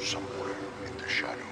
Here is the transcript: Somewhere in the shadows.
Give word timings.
Somewhere 0.00 0.56
in 0.86 0.96
the 0.98 1.08
shadows. 1.08 1.49